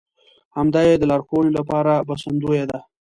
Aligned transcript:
همدا 0.57 0.81
يې 0.87 0.95
د 0.99 1.03
لارښوونې 1.11 1.51
لپاره 1.59 1.93
بسندويه 2.07 2.65
ده. 2.71 2.79